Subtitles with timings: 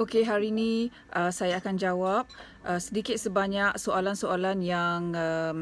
[0.00, 2.24] Okey, hari ini uh, saya akan jawab
[2.64, 5.60] uh, sedikit sebanyak soalan-soalan yang um,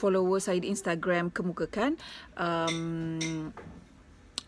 [0.00, 2.00] follower saya di Instagram kemukakan.
[2.40, 3.52] Um,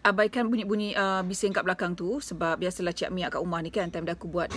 [0.01, 3.93] abaikan bunyi-bunyi uh, bising kat belakang tu sebab biasalah Cik Mia kat rumah ni kan
[3.93, 4.49] time dah aku buat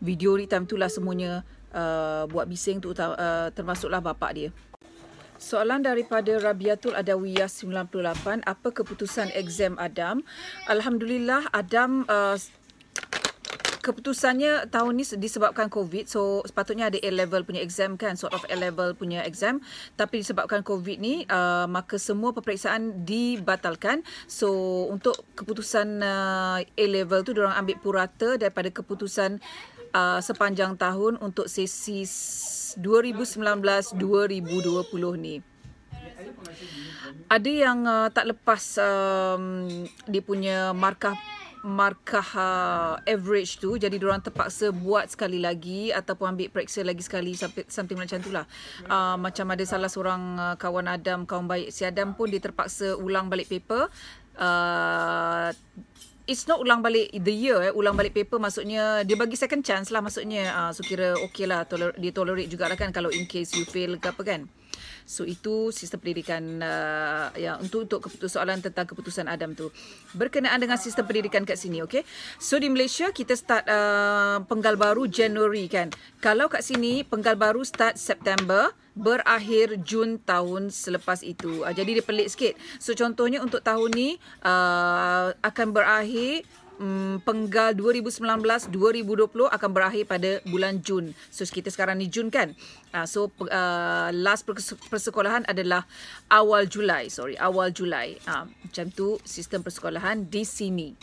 [0.00, 1.44] video ni time tu lah semuanya
[1.76, 4.48] uh, buat bising tu uh, termasuklah bapak dia.
[5.38, 10.26] Soalan daripada Rabiatul Adawiyah 98, apa keputusan exam Adam?
[10.66, 12.34] Alhamdulillah Adam uh,
[13.88, 16.04] keputusannya tahun ni disebabkan COVID.
[16.04, 19.64] So sepatutnya ada A-level punya exam kan, sort of A-level punya exam.
[19.96, 24.04] Tapi disebabkan COVID ni, uh, maka semua peperiksaan dibatalkan.
[24.28, 29.40] So untuk keputusan uh, A-level tu, diorang ambil purata daripada keputusan
[29.96, 32.04] uh, sepanjang tahun untuk sesi
[32.76, 33.96] 2019-2020
[35.16, 35.40] ni.
[37.28, 39.68] Ada yang uh, tak lepas um,
[40.08, 41.16] dia punya markah
[41.64, 47.34] markah uh, average tu jadi orang terpaksa buat sekali lagi ataupun ambil periksa lagi sekali
[47.34, 48.46] sampai something macam tu lah
[48.86, 52.94] uh, macam ada salah seorang uh, kawan Adam kawan baik si Adam pun dia terpaksa
[52.98, 53.90] ulang balik paper
[54.38, 55.50] uh,
[56.28, 57.72] It's not ulang balik the year eh.
[57.72, 60.52] Ulang balik paper maksudnya dia bagi second chance lah maksudnya.
[60.52, 61.64] Uh, so kira okay lah.
[61.64, 64.44] Toler- dia tolerate juga lah kan kalau in case you fail ke apa kan.
[65.08, 69.72] So itu sistem pendidikan uh, yang untuk untuk soalan tentang keputusan Adam tu
[70.12, 72.04] berkenaan dengan sistem pendidikan kat sini, okay?
[72.36, 75.88] So di Malaysia kita start uh, penggal baru Januari kan.
[76.20, 81.64] Kalau kat sini penggal baru start September berakhir Jun tahun selepas itu.
[81.64, 82.52] Uh, jadi dia pelik sikit.
[82.76, 86.44] So contohnya untuk tahun ni uh, akan berakhir
[86.78, 88.72] um, penggal 2019-2020
[89.50, 91.12] akan berakhir pada bulan Jun.
[91.28, 92.54] So kita sekarang ni Jun kan.
[92.94, 94.46] Uh, so uh, last
[94.88, 95.84] persekolahan adalah
[96.30, 97.10] awal Julai.
[97.12, 98.16] Sorry, awal Julai.
[98.24, 100.94] Uh, macam tu sistem persekolahan di sini.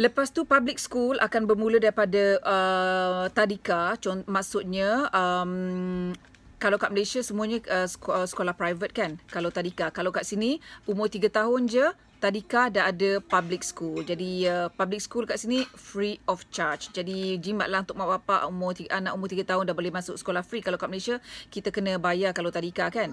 [0.00, 3.94] Lepas tu public school akan bermula daripada uh, tadika.
[4.00, 6.16] Cont- maksudnya um,
[6.56, 7.86] kalau kat Malaysia semuanya uh,
[8.24, 9.10] sekolah, private kan.
[9.28, 9.92] Kalau tadika.
[9.92, 11.86] Kalau kat sini umur 3 tahun je
[12.22, 14.06] Tadika dah ada public school.
[14.06, 16.94] Jadi uh, public school kat sini free of charge.
[16.94, 20.46] Jadi jimatlah untuk mak bapak umur tiga, anak umur 3 tahun dah boleh masuk sekolah
[20.46, 20.62] free.
[20.62, 21.18] Kalau kat Malaysia
[21.50, 23.10] kita kena bayar kalau tadika kan.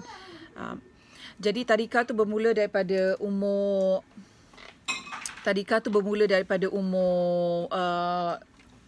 [0.54, 0.78] Uh,
[1.42, 4.06] jadi tadika tu bermula daripada umur
[5.40, 8.36] Tadika tu bermula daripada umur uh,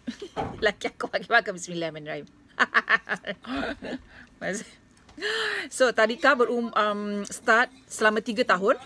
[0.65, 2.29] laki aku bagi makan bismillahirrahmanirrahim.
[5.73, 8.77] so tadika berum um, start selama 3 tahun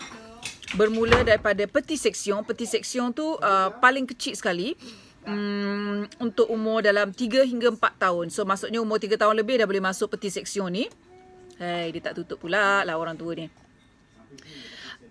[0.76, 2.44] bermula daripada peti seksion.
[2.44, 4.76] Peti seksion tu uh, paling kecil sekali
[5.24, 8.26] um, untuk umur dalam 3 hingga 4 tahun.
[8.28, 10.88] So maksudnya umur 3 tahun lebih dah boleh masuk peti seksion ni.
[11.58, 13.46] Hai, dia tak tutup pula lah orang tua ni.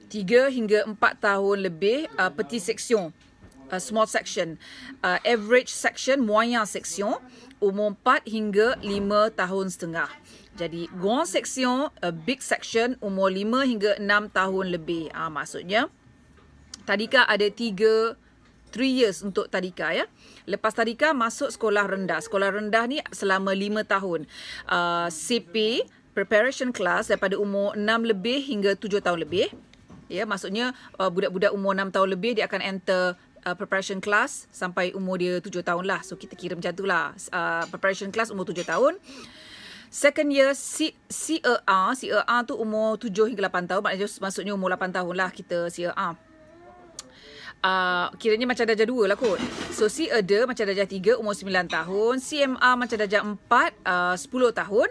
[0.07, 3.09] 3 hingga 4 tahun lebih uh, peti seksion.
[3.67, 4.55] Uh, small section.
[5.03, 7.19] Uh, average section, moyen section.
[7.59, 10.09] Umur 4 hingga 5 tahun setengah.
[10.57, 15.13] Jadi grand section, a big section umur 5 hingga 6 tahun lebih.
[15.13, 15.89] Ah ha, maksudnya
[16.89, 18.17] tadika ada 3
[18.73, 20.09] 3 years untuk tadika ya.
[20.49, 22.19] Lepas tadika masuk sekolah rendah.
[22.21, 24.19] Sekolah rendah ni selama 5 tahun.
[24.65, 25.85] Uh, CP
[26.17, 29.53] preparation class daripada umur 6 lebih hingga 7 tahun lebih.
[30.07, 34.91] Ya, maksudnya uh, budak-budak umur 6 tahun lebih dia akan enter uh, preparation class sampai
[34.91, 36.03] umur dia 7 tahun lah.
[36.03, 37.15] So kita kira macam tu lah.
[37.31, 38.99] Uh, preparation class umur 7 tahun.
[39.87, 41.63] Second year C, CER,
[41.95, 43.81] CER tu umur 7 hingga 8 tahun.
[43.87, 46.19] Maknanya maksudnya umur 8 tahun lah kita CER.
[47.57, 49.39] Uh, kiranya macam darjah 2 lah kot.
[49.71, 52.13] So CER macam darjah 3 umur 9 tahun.
[52.19, 53.39] CMR macam darjah 4
[53.87, 54.89] uh, 10 tahun.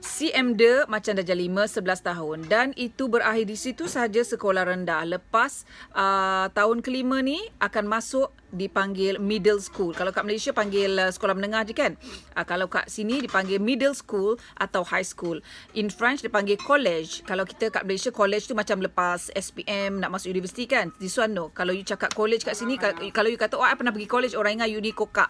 [0.00, 2.38] CMD macam darjah 5 11 tahun.
[2.46, 5.02] Dan itu berakhir di situ saja sekolah rendah.
[5.06, 9.92] Lepas uh, tahun kelima ni akan masuk dipanggil middle school.
[9.92, 11.92] Kalau kat Malaysia panggil uh, sekolah menengah je kan?
[12.32, 15.42] Uh, kalau kat sini dipanggil middle school atau high school.
[15.76, 17.26] In French dipanggil college.
[17.26, 20.94] Kalau kita kat Malaysia college tu macam lepas SPM nak masuk universiti kan?
[21.02, 21.50] This one no.
[21.52, 22.78] Kalau you cakap college kat sini
[23.12, 25.28] kalau you kata oh I pernah pergi college orang ingat you ni kokak.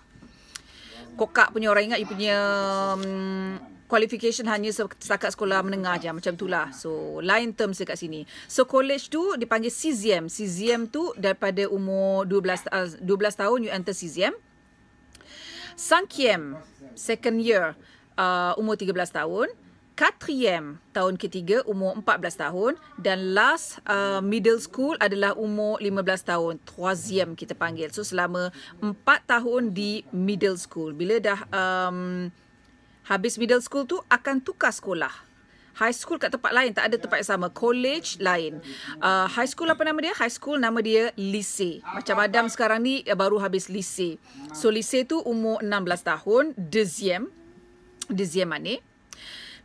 [1.16, 2.36] Kokak punya orang ingat you punya
[2.92, 8.26] um, qualification hanya setakat sekolah menengah je macam itulah so lain terms dekat sini.
[8.50, 13.94] So college tu dipanggil CZM CZM tu daripada umur 12 uh, 12 tahun you enter
[13.94, 14.34] CZM
[15.76, 16.56] Sankiem
[16.96, 17.76] second year
[18.16, 19.52] uh, umur 13 tahun.
[19.96, 22.72] Katriem tahun ketiga umur 14 tahun.
[22.96, 26.54] Dan last uh, middle school adalah umur 15 tahun.
[26.64, 27.92] Troisième kita panggil.
[27.92, 28.96] So selama 4
[29.28, 30.96] tahun di middle school.
[30.96, 32.28] Bila dah um,
[33.06, 35.26] Habis middle school tu akan tukar sekolah.
[35.76, 37.46] High school kat tempat lain tak ada tempat yang sama.
[37.52, 38.64] College lain.
[38.96, 40.16] Uh, high school apa nama dia?
[40.16, 41.84] High school nama dia lise.
[41.84, 44.16] Macam Adam sekarang ni uh, baru habis lise.
[44.56, 46.44] So lise tu umur 16 tahun.
[46.56, 47.28] Deuxième.
[48.08, 48.80] Deuxième année.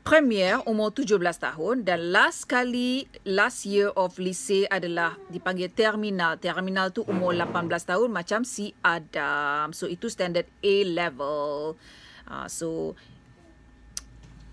[0.01, 6.35] Premier umur 17 tahun dan last kali last year of lise adalah dipanggil terminal.
[6.41, 9.71] Terminal tu umur 18 tahun macam si Adam.
[9.71, 11.79] So itu standard A level.
[12.27, 12.97] Uh, so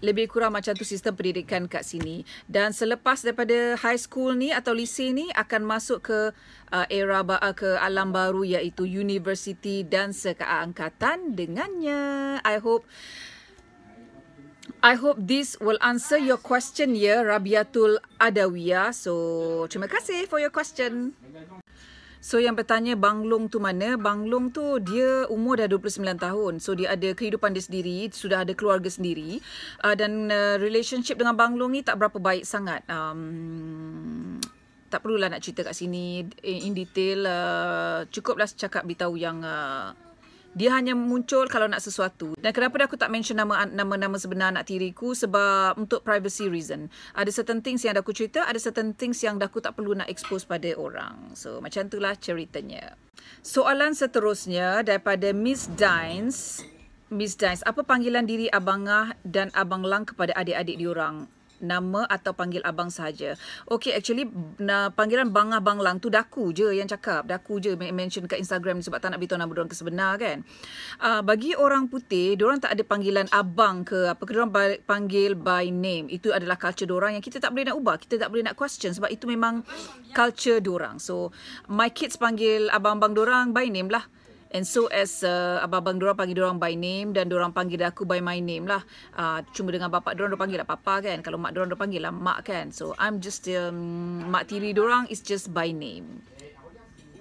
[0.00, 4.74] lebih kurang macam tu sistem pendidikan kat sini dan selepas daripada high school ni atau
[4.74, 6.18] lise ni akan masuk ke
[6.70, 12.86] uh, era uh, ke alam baru iaitu university dan sekeangkatan dengannya i hope
[14.78, 18.94] I hope this will answer your question ya Rabiatul Adawiyah.
[18.94, 21.18] So, terima kasih for your question.
[22.18, 23.94] So yang bertanya Banglong tu mana?
[23.94, 26.52] Banglong tu dia umur dah 29 tahun.
[26.58, 29.38] So dia ada kehidupan dia sendiri, sudah ada keluarga sendiri.
[29.82, 32.82] Uh, dan uh, relationship dengan Banglong ni tak berapa baik sangat.
[32.90, 34.42] Um,
[34.88, 37.28] tak perlulah nak cerita kat sini in detail.
[37.28, 39.92] Uh, cukuplah cakap beritahu yang uh,
[40.56, 42.32] dia hanya muncul kalau nak sesuatu.
[42.40, 46.88] Dan kenapa aku tak mention nama nama-nama sebenar anak tiriku sebab untuk privacy reason.
[47.12, 50.48] Ada certain things yang aku cerita, ada certain things yang aku tak perlu nak expose
[50.48, 51.36] pada orang.
[51.36, 52.96] So macam itulah ceritanya.
[53.44, 56.64] Soalan seterusnya daripada Miss Dines.
[57.08, 61.24] Miss Dines, apa panggilan diri Abangah dan Abang Lang kepada adik-adik diorang?
[61.60, 63.34] Nama atau panggil abang sahaja.
[63.66, 64.26] Okay, actually
[64.58, 67.26] na, panggilan bangah banglang tu daku je yang cakap.
[67.26, 70.42] Daku je mention kat Instagram sebab tak nak beritahu nama diorang kesebenar kan.
[71.02, 74.52] Uh, bagi orang putih, diorang tak ada panggilan abang ke apa ke diorang
[74.86, 76.06] panggil by name.
[76.10, 77.96] Itu adalah culture diorang yang kita tak boleh nak ubah.
[77.98, 79.62] Kita tak boleh nak question sebab itu memang
[80.14, 81.02] culture diorang.
[81.02, 81.34] So,
[81.66, 84.06] my kids panggil abang-abang diorang by name lah.
[84.48, 88.24] And so as uh, abang-abang diorang panggil diorang by name dan diorang panggil aku by
[88.24, 88.80] my name lah.
[89.12, 91.20] Uh, cuma dengan bapak diorang diorang panggil lah papa kan.
[91.20, 92.72] Kalau mak diorang diorang panggil lah mak kan.
[92.72, 96.24] So I'm just, um, mak tiri diorang is just by name.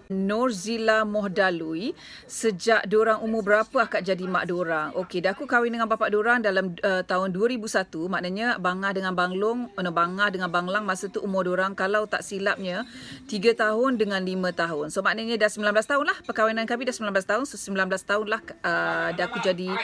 [0.08, 1.92] Norzila Mohdalui
[2.28, 4.96] sejak diorang umur berapa akak jadi mak diorang?
[4.96, 7.92] Okey, dah aku kahwin dengan bapak diorang dalam uh, tahun 2001.
[8.08, 12.88] Maknanya bangah dengan banglong, no, bangah dengan banglang masa tu umur diorang kalau tak silapnya
[13.28, 14.86] 3 tahun dengan 5 tahun.
[14.96, 17.44] So maknanya dah 19 tahun lah perkahwinan kami dah 19 tahun.
[17.44, 19.76] So 19 tahun lah uh, dah aku jadi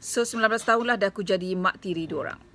[0.00, 2.49] So 19 tahun lah dah aku jadi mak tiri diorang.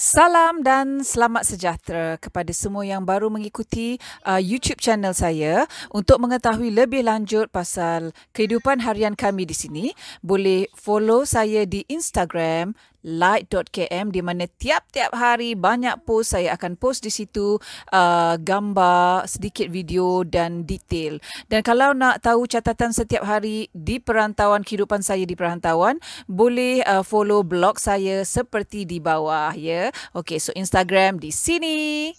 [0.00, 5.68] Salam dan selamat sejahtera kepada semua yang baru mengikuti uh, YouTube channel saya.
[5.92, 9.86] Untuk mengetahui lebih lanjut pasal kehidupan harian kami di sini,
[10.24, 12.72] boleh follow saya di Instagram
[13.04, 17.56] light.km di mana tiap-tiap hari banyak post saya akan post di situ
[17.92, 21.16] uh, gambar, sedikit video dan detail.
[21.48, 25.98] Dan kalau nak tahu catatan setiap hari di perantauan kehidupan saya di perantauan,
[26.28, 29.88] boleh uh, follow blog saya seperti di bawah ya.
[30.12, 32.12] Okey, so Instagram di sini.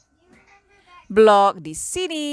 [1.11, 2.29] Blog di sini.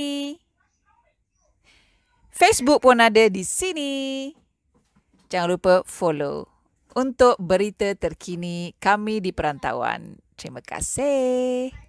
[2.31, 4.31] Facebook pun ada di sini.
[5.29, 6.57] Jangan lupa follow
[6.99, 10.19] untuk berita terkini kami di perantauan.
[10.35, 11.88] Terima kasih.